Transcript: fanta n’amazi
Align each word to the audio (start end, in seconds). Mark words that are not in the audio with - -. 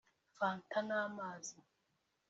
fanta 0.37 0.79
n’amazi 0.87 1.55